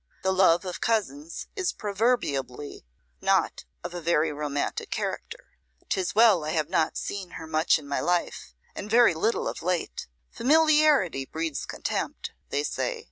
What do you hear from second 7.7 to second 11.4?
in my life, and very little of late. Familiarity